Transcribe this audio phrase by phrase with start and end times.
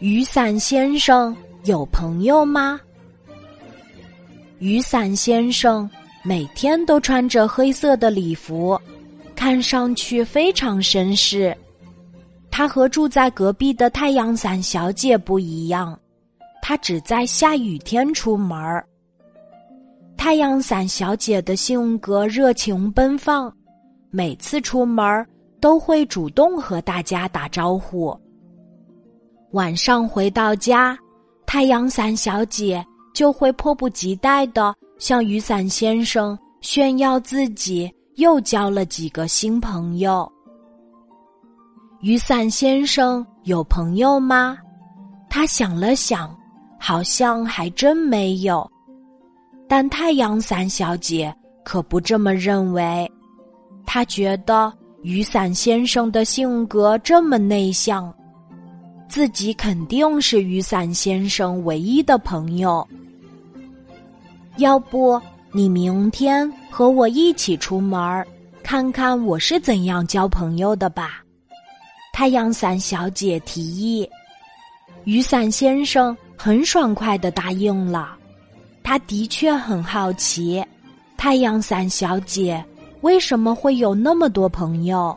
[0.00, 1.34] 雨伞先生
[1.64, 2.80] 有朋友吗？
[4.58, 5.88] 雨伞先生
[6.22, 8.80] 每天都穿着黑色的礼服，
[9.34, 11.56] 看上去非常绅士。
[12.50, 15.98] 他和住在隔壁的太阳伞小姐不一样，
[16.62, 18.86] 他只在下雨天出门儿。
[20.16, 23.52] 太阳伞小姐的性格热情奔放，
[24.10, 25.26] 每次出门
[25.60, 28.18] 都会主动和大家打招呼。
[29.54, 30.98] 晚上回到家，
[31.46, 40.28] 太阳伞小姐就会迫不及待的向雨伞先生炫耀自己又交了几个新朋友。
[42.00, 44.58] 雨伞先生有朋友吗？
[45.30, 46.36] 他想了想，
[46.76, 48.68] 好像还真没有。
[49.68, 51.32] 但太阳伞小姐
[51.64, 53.08] 可不这么认为，
[53.86, 58.12] 她觉得雨伞先生的性格这么内向，
[59.14, 62.84] 自己肯定是雨伞先生唯一的朋友。
[64.56, 68.26] 要不你明天和我一起出门，
[68.64, 71.22] 看看我是怎样交朋友的吧？
[72.12, 74.10] 太阳伞小姐提议，
[75.04, 78.16] 雨伞先生很爽快的答应了。
[78.82, 80.60] 他的确很好奇，
[81.16, 82.64] 太阳伞小姐
[83.02, 85.16] 为什么会有那么多朋友。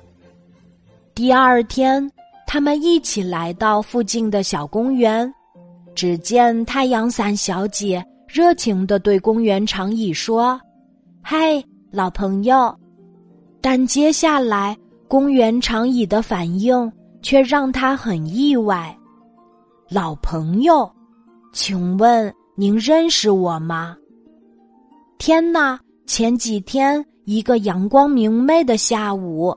[1.16, 2.08] 第二天，
[2.48, 5.32] 他们一起来到附近的小公园，
[5.94, 10.60] 只见太阳伞小姐热情的对公园长椅说
[11.22, 12.74] ：“嗨，老朋友！”
[13.60, 14.76] 但接下来，
[15.10, 16.90] 公园长椅的反应
[17.22, 18.98] 却让他很意外。
[19.90, 20.90] 老朋友，
[21.52, 22.34] 请问？
[22.56, 23.96] 您认识我吗？
[25.20, 25.80] 天哪！
[26.08, 29.56] 前几天一个阳光明媚的下午，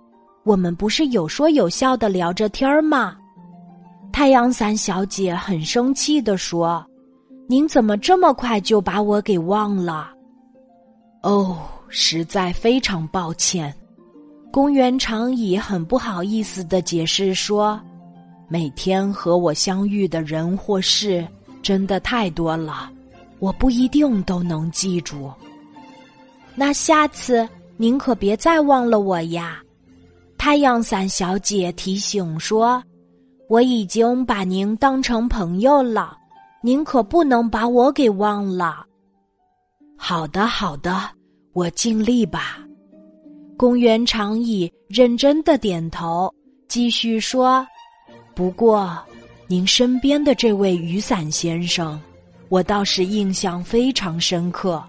[0.50, 3.16] 我们不是有说有笑的聊着天儿吗？
[4.10, 6.84] 太阳伞小姐很生气的说
[7.46, 10.10] ：“您怎么这么快就把我给忘了？”
[11.22, 11.56] 哦，
[11.88, 13.72] 实在非常抱歉。
[14.50, 17.80] 公园长椅很不好意思的解释说
[18.50, 21.24] ：“每天和我相遇的人或事。”
[21.62, 22.90] 真的太多了，
[23.38, 25.30] 我不一定都能记住。
[26.56, 29.62] 那下次您可别再忘了我呀！
[30.40, 32.82] 太阳伞小姐提醒说
[33.46, 36.16] ：“我已经把您当成朋友了，
[36.62, 38.86] 您可不能把我给忘了。”
[39.98, 40.98] 好的，好的，
[41.52, 42.58] 我尽力吧。
[43.54, 46.34] 公园长椅认真的点头，
[46.68, 47.64] 继续说
[48.34, 48.98] ：“不过。”
[49.46, 52.00] 您身边的这位雨伞先生，
[52.48, 54.82] 我倒是印象非常深刻。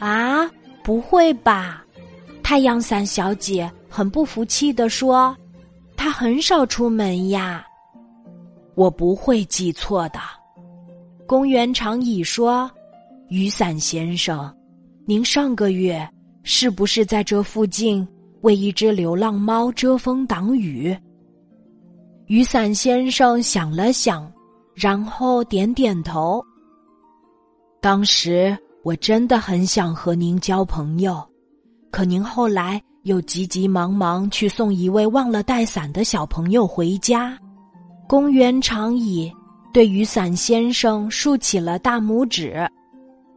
[0.00, 0.50] 啊，
[0.82, 1.81] 不会吧？
[2.42, 5.34] 太阳伞小姐很不服气地说
[5.96, 7.64] ：“他很少出门呀。”
[8.74, 10.18] 我不会记错的。
[11.26, 12.70] 公园长椅说
[13.28, 14.54] ：“雨伞先生，
[15.06, 16.06] 您上个月
[16.42, 18.06] 是不是在这附近
[18.42, 20.96] 为一只流浪猫遮风挡雨？”
[22.26, 24.30] 雨伞先生想了想，
[24.74, 26.42] 然后点点头。
[27.80, 31.22] 当时我真的很想和您交朋友，
[31.92, 37.38] 可您后来又急急忙忙去送一位忘了带伞的小朋友回家。
[38.08, 39.32] 公园长椅
[39.72, 42.68] 对雨伞先生竖起了大拇指。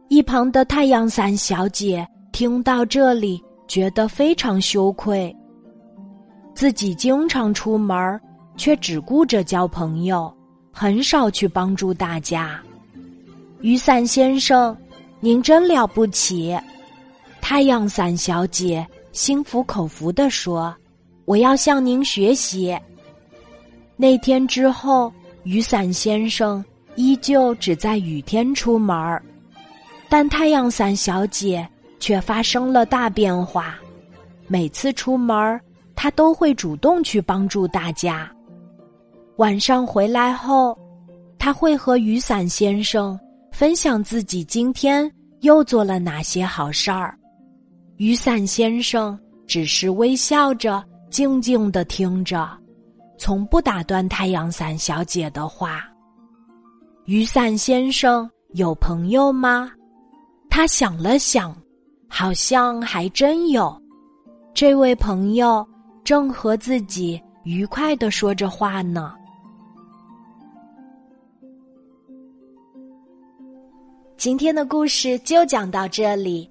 [0.08, 5.32] 一旁的太阳伞小姐听到这里，觉得非常羞愧，
[6.54, 8.20] 自己经常出门。
[8.58, 10.34] 却只顾着交朋友，
[10.72, 12.58] 很少去帮助大家。
[13.60, 14.74] 雨伞先生，
[15.20, 16.58] 您真了不起！
[17.48, 20.76] 太阳伞小姐心服口服地说
[21.26, 22.76] ：“我要向您学习。”
[23.96, 25.12] 那天之后，
[25.44, 26.62] 雨伞先生
[26.96, 29.22] 依旧只在雨天出门儿，
[30.08, 31.64] 但太阳伞小姐
[32.00, 33.76] 却发生了大变化。
[34.48, 35.60] 每次出门儿，
[35.94, 38.28] 她都会主动去帮助大家。
[39.36, 40.76] 晚上回来后，
[41.38, 43.16] 他会和雨伞先生
[43.52, 45.08] 分享自己今天
[45.42, 47.16] 又做了哪些好事儿。
[47.98, 52.46] 雨伞先生只是微笑着，静静的听着，
[53.16, 55.82] 从不打断太阳伞小姐的话。
[57.06, 59.72] 雨伞先生有朋友吗？
[60.50, 61.56] 他想了想，
[62.06, 63.74] 好像还真有。
[64.52, 65.66] 这位朋友
[66.04, 69.14] 正和自己愉快的说着话呢。
[74.18, 76.50] 今天的故事就讲到这里，